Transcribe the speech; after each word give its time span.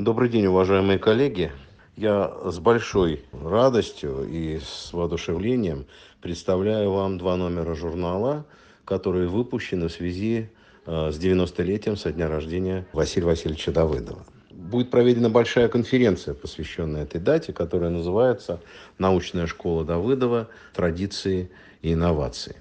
Добрый 0.00 0.30
день, 0.30 0.46
уважаемые 0.46 0.98
коллеги. 0.98 1.52
Я 1.94 2.32
с 2.46 2.58
большой 2.58 3.22
радостью 3.32 4.26
и 4.26 4.58
с 4.58 4.94
воодушевлением 4.94 5.84
представляю 6.22 6.92
вам 6.92 7.18
два 7.18 7.36
номера 7.36 7.74
журнала, 7.74 8.46
которые 8.86 9.28
выпущены 9.28 9.88
в 9.88 9.92
связи 9.92 10.48
э, 10.86 11.10
с 11.12 11.18
90-летием 11.18 11.96
со 11.96 12.12
дня 12.12 12.30
рождения 12.30 12.86
Василия 12.94 13.26
Васильевича 13.26 13.72
Давыдова. 13.72 14.24
Будет 14.50 14.90
проведена 14.90 15.28
большая 15.28 15.68
конференция, 15.68 16.32
посвященная 16.32 17.02
этой 17.02 17.20
дате, 17.20 17.52
которая 17.52 17.90
называется 17.90 18.58
«Научная 18.96 19.46
школа 19.46 19.84
Давыдова. 19.84 20.48
Традиции 20.72 21.50
и 21.82 21.92
инновации». 21.92 22.56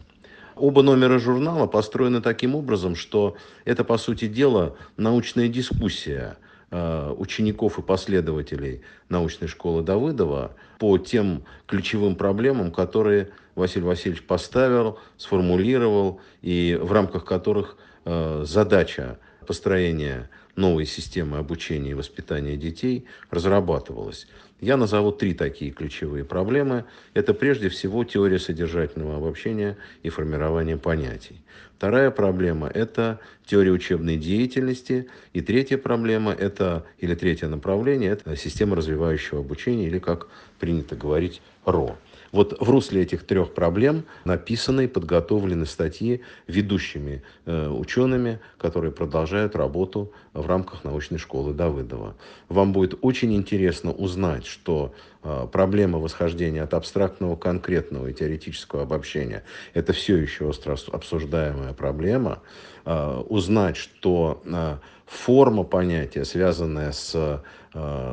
Оба 0.57 0.81
номера 0.81 1.19
журнала 1.19 1.67
построены 1.67 2.19
таким 2.19 2.53
образом, 2.53 2.97
что 2.97 3.37
это, 3.63 3.85
по 3.85 3.97
сути 3.97 4.27
дела, 4.27 4.75
научная 4.97 5.47
дискуссия 5.47 6.35
учеников 6.71 7.79
и 7.79 7.81
последователей 7.81 8.81
научной 9.09 9.47
школы 9.47 9.81
Давыдова 9.81 10.51
по 10.77 10.97
тем 10.97 11.43
ключевым 11.65 12.15
проблемам, 12.15 12.71
которые 12.71 13.29
Василий 13.55 13.85
Васильевич 13.85 14.23
поставил, 14.23 14.99
сформулировал 15.17 16.21
и 16.41 16.79
в 16.81 16.91
рамках 16.91 17.25
которых 17.25 17.77
э, 18.05 18.43
задача 18.45 19.19
построения 19.45 20.29
новой 20.59 20.85
системы 20.85 21.37
обучения 21.37 21.91
и 21.91 21.95
воспитания 21.95 22.55
детей 22.55 23.05
разрабатывалась. 23.31 24.27
Я 24.61 24.75
назову 24.75 25.11
три 25.11 25.33
такие 25.33 25.71
ключевые 25.71 26.25
проблемы. 26.25 26.83
Это 27.13 27.33
прежде 27.33 27.69
всего 27.69 28.03
теория 28.03 28.39
содержательного 28.39 29.15
обобщения 29.15 29.77
и 30.03 30.09
формирования 30.09 30.77
понятий. 30.77 31.41
Вторая 31.77 32.11
проблема– 32.11 32.67
это 32.73 33.21
теория 33.45 33.71
учебной 33.71 34.17
деятельности. 34.17 35.07
И 35.31 35.39
третья 35.39 35.77
проблема– 35.77 36.33
это, 36.39 36.85
или 36.97 37.15
третье 37.15 37.47
направление– 37.47 38.11
это 38.11 38.35
система 38.35 38.75
развивающего 38.75 39.39
обучения, 39.39 39.87
или, 39.87 39.97
как 39.97 40.27
принято 40.59 40.97
говорить, 40.97 41.41
РО. 41.63 41.95
Вот 42.31 42.59
в 42.59 42.69
русле 42.69 43.01
этих 43.01 43.25
трех 43.25 43.53
проблем 43.53 44.03
написаны 44.25 44.85
и 44.85 44.87
подготовлены 44.87 45.65
статьи 45.65 46.21
ведущими 46.47 47.23
э, 47.45 47.69
учеными, 47.69 48.39
которые 48.57 48.91
продолжают 48.91 49.55
работу 49.55 50.11
в 50.33 50.45
рамках 50.49 50.83
научной 50.83 51.17
школы 51.17 51.53
Давыдова. 51.53 52.15
Вам 52.49 52.73
будет 52.73 52.97
очень 53.01 53.33
интересно 53.35 53.91
узнать, 53.91 54.45
что 54.45 54.93
проблема 55.21 55.99
восхождения 55.99 56.63
от 56.63 56.73
абстрактного 56.73 57.35
к 57.35 57.41
конкретного 57.41 58.07
и 58.07 58.13
теоретического 58.13 58.83
обобщения– 58.83 59.43
это 59.73 59.93
все 59.93 60.17
еще 60.17 60.45
остро 60.45 60.77
обсуждаемая 60.91 61.73
проблема. 61.73 62.41
Э, 62.85 63.21
узнать, 63.27 63.77
что 63.77 64.41
э, 64.45 64.77
форма 65.05 65.63
понятия, 65.63 66.25
связанная 66.25 66.91
с 66.91 67.43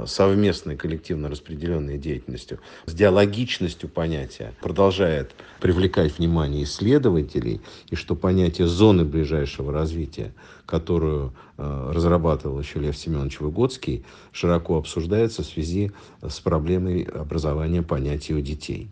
совместной 0.06 0.76
коллективно 0.76 1.30
распределенной 1.30 1.96
деятельностью, 1.96 2.60
с 2.84 2.92
диалогичностью 2.92 3.88
понятия, 3.88 4.52
продолжает 4.60 5.34
привлекать 5.62 6.18
внимание 6.18 6.64
исследователей, 6.64 7.62
и 7.88 7.96
что 7.96 8.14
понятие 8.14 8.66
зоны 8.66 9.06
ближайшего 9.06 9.72
развития, 9.72 10.34
которую 10.66 11.32
разрабатывал 11.56 12.60
еще 12.60 12.80
Лев 12.80 12.98
Семенович 12.98 13.40
Выгодский, 13.40 14.04
широко 14.30 14.76
обсуждается 14.76 15.42
в 15.42 15.46
связи 15.46 15.90
с 16.20 16.38
проблемой 16.40 16.95
образования 17.04 17.82
понятия 17.82 18.34
у 18.34 18.40
детей. 18.40 18.88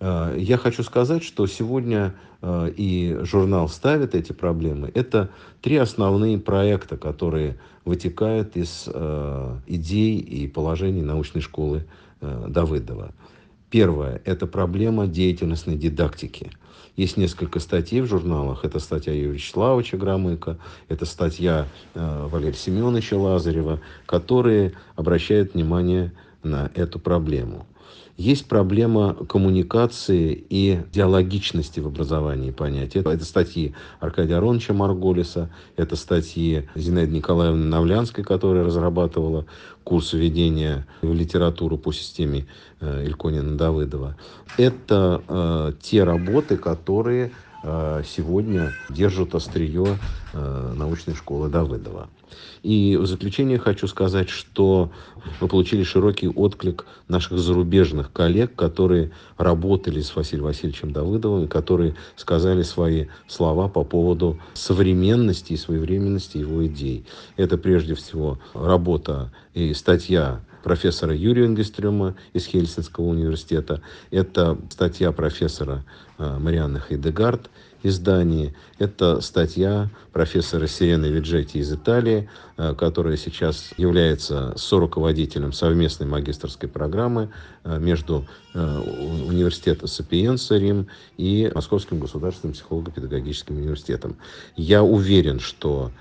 Э, 0.00 0.34
я 0.38 0.56
хочу 0.56 0.82
сказать, 0.82 1.22
что 1.22 1.46
сегодня 1.46 2.14
э, 2.40 2.70
и 2.76 3.18
журнал 3.22 3.68
ставит 3.68 4.14
эти 4.14 4.32
проблемы. 4.32 4.90
Это 4.94 5.30
три 5.60 5.76
основные 5.76 6.38
проекта, 6.38 6.96
которые 6.96 7.56
вытекают 7.84 8.56
из 8.56 8.84
э, 8.86 9.56
идей 9.66 10.18
и 10.18 10.46
положений 10.46 11.02
научной 11.02 11.40
школы 11.40 11.86
Давыдова. 12.20 13.12
Первое– 13.70 14.20
это 14.24 14.48
проблема 14.48 15.06
деятельностной 15.06 15.76
дидактики. 15.76 16.50
Есть 16.96 17.16
несколько 17.16 17.60
статей 17.60 18.00
в 18.00 18.06
журналах. 18.06 18.64
Это 18.64 18.80
статья 18.80 19.12
Юрия 19.12 19.34
Вячеславовича 19.34 19.96
Громыка, 19.96 20.58
это 20.88 21.04
статья 21.04 21.68
Валерия 21.94 22.56
Семеновича 22.56 23.16
Лазарева, 23.16 23.78
которые 24.04 24.72
обращают 24.96 25.54
внимание 25.54 26.12
на 26.48 26.70
эту 26.74 26.98
проблему. 26.98 27.66
Есть 28.18 28.46
проблема 28.46 29.14
коммуникации 29.14 30.44
и 30.50 30.80
диалогичности 30.92 31.78
в 31.78 31.86
образовании 31.86 32.50
понятия. 32.50 32.98
Это 32.98 33.24
статьи 33.24 33.76
Аркадия 34.00 34.38
Ароновича 34.38 34.74
Марголиса, 34.74 35.50
это 35.76 35.94
статьи 35.94 36.68
Зинаиды 36.74 37.12
Николаевны 37.12 37.66
Навлянской, 37.66 38.24
которая 38.24 38.64
разрабатывала 38.64 39.46
курс 39.84 40.14
введения 40.14 40.84
в 41.00 41.14
литературу 41.14 41.78
по 41.78 41.92
системе 41.92 42.48
э, 42.80 43.06
Ильконина-Давыдова. 43.06 44.16
Это 44.56 45.22
э, 45.28 45.72
те 45.80 46.02
работы, 46.02 46.56
которые 46.56 47.30
сегодня 48.04 48.72
держат 48.88 49.34
острие 49.34 49.98
э, 50.32 50.74
научной 50.76 51.14
школы 51.14 51.48
Давыдова. 51.48 52.08
И 52.62 52.96
в 52.96 53.06
заключение 53.06 53.58
хочу 53.58 53.86
сказать, 53.86 54.28
что 54.28 54.90
мы 55.40 55.48
получили 55.48 55.82
широкий 55.82 56.28
отклик 56.28 56.86
наших 57.08 57.38
зарубежных 57.38 58.12
коллег, 58.12 58.54
которые 58.54 59.10
работали 59.36 60.00
с 60.00 60.14
Василием 60.14 60.46
Васильевичем 60.46 60.92
Давыдовым, 60.92 61.44
и 61.44 61.48
которые 61.48 61.94
сказали 62.16 62.62
свои 62.62 63.06
слова 63.26 63.68
по 63.68 63.84
поводу 63.84 64.38
современности 64.54 65.54
и 65.54 65.56
своевременности 65.56 66.38
его 66.38 66.66
идей. 66.66 67.06
Это 67.36 67.58
прежде 67.58 67.94
всего 67.94 68.38
работа 68.54 69.32
и 69.54 69.72
статья 69.74 70.40
профессора 70.62 71.14
Юрия 71.14 71.46
Энгестрема 71.46 72.14
из 72.32 72.46
Хельсинского 72.46 73.06
университета. 73.06 73.80
Это 74.10 74.58
статья 74.70 75.12
профессора 75.12 75.84
э, 75.84 76.07
Марианны 76.18 76.80
Хайдегард 76.80 77.50
из 77.82 77.98
Дании. 77.98 78.54
Это 78.78 79.20
статья 79.20 79.88
профессора 80.12 80.66
Сирены 80.66 81.06
Виджети 81.06 81.58
из 81.58 81.72
Италии, 81.72 82.28
э, 82.56 82.74
которая 82.74 83.16
сейчас 83.16 83.70
является 83.76 84.52
соруководителем 84.56 85.52
совместной 85.52 86.06
магистрской 86.06 86.68
программы 86.68 87.30
э, 87.64 87.78
между 87.78 88.26
университетом 88.54 89.86
Сапиенса 89.86 90.56
Рим 90.56 90.88
и 91.16 91.48
Московским 91.54 92.00
государственным 92.00 92.54
психолого-педагогическим 92.54 93.56
университетом. 93.56 94.16
Я 94.56 94.82
уверен, 94.82 95.38
что 95.38 95.92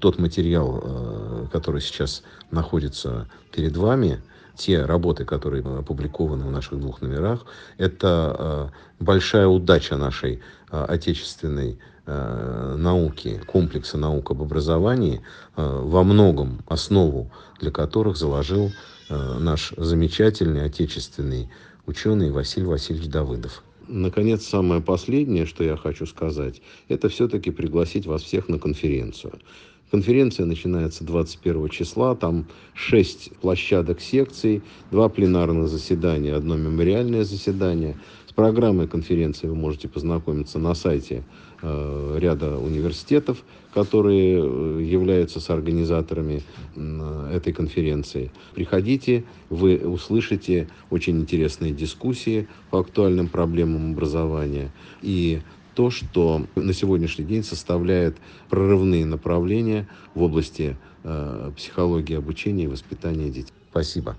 тот 0.00 0.18
материал, 0.18 1.48
который 1.52 1.82
сейчас 1.82 2.22
находится 2.50 3.28
перед 3.52 3.76
вами, 3.76 4.22
те 4.56 4.84
работы, 4.84 5.24
которые 5.24 5.62
опубликованы 5.62 6.46
в 6.46 6.50
наших 6.50 6.80
двух 6.80 7.00
номерах, 7.02 7.44
это 7.78 8.70
э, 8.98 9.04
большая 9.04 9.46
удача 9.46 9.96
нашей 9.96 10.40
э, 10.70 10.84
отечественной 10.88 11.78
э, 12.06 12.76
науки, 12.78 13.40
комплекса 13.46 13.98
наук 13.98 14.30
об 14.30 14.42
образовании, 14.42 15.22
во 15.56 16.02
многом 16.02 16.62
основу 16.68 17.30
для 17.60 17.70
которых 17.70 18.16
заложил 18.16 18.72
наш 19.08 19.72
замечательный 19.76 20.64
отечественный 20.64 21.48
ученый 21.86 22.30
Василий 22.30 22.66
Васильевич 22.66 23.08
Давыдов. 23.08 23.62
Наконец, 23.88 24.44
самое 24.44 24.80
последнее, 24.82 25.46
что 25.46 25.62
я 25.62 25.76
хочу 25.76 26.06
сказать, 26.06 26.60
это 26.88 27.08
все-таки 27.08 27.50
пригласить 27.50 28.06
вас 28.06 28.22
всех 28.22 28.48
на 28.48 28.58
конференцию. 28.58 29.38
Конференция 29.90 30.46
начинается 30.46 31.04
21 31.04 31.68
числа, 31.68 32.16
там 32.16 32.46
6 32.74 33.36
площадок 33.40 34.00
секций, 34.00 34.62
два 34.90 35.08
пленарных 35.08 35.68
заседания, 35.68 36.34
одно 36.34 36.56
мемориальное 36.56 37.22
заседание. 37.22 37.96
С 38.28 38.32
программой 38.32 38.88
конференции 38.88 39.46
вы 39.46 39.54
можете 39.54 39.88
познакомиться 39.88 40.58
на 40.58 40.74
сайте 40.74 41.22
э, 41.62 42.18
ряда 42.18 42.58
университетов, 42.58 43.44
которые 43.72 44.40
э, 44.42 44.82
являются 44.82 45.38
соорганизаторами 45.38 46.42
э, 46.74 47.30
этой 47.32 47.52
конференции. 47.52 48.32
Приходите, 48.54 49.24
вы 49.50 49.76
услышите 49.78 50.68
очень 50.90 51.20
интересные 51.20 51.72
дискуссии 51.72 52.48
по 52.70 52.80
актуальным 52.80 53.28
проблемам 53.28 53.92
образования. 53.92 54.72
И 55.00 55.40
то, 55.76 55.90
что 55.90 56.46
на 56.56 56.72
сегодняшний 56.72 57.26
день 57.26 57.44
составляет 57.44 58.16
прорывные 58.48 59.04
направления 59.04 59.86
в 60.14 60.22
области 60.22 60.74
э, 61.04 61.52
психологии 61.54 62.16
обучения 62.16 62.64
и 62.64 62.66
воспитания 62.66 63.28
детей. 63.28 63.52
Спасибо. 63.70 64.16